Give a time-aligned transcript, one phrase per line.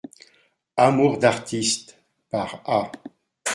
[0.77, 1.95] Amours d'artistes,
[2.31, 2.91] par A.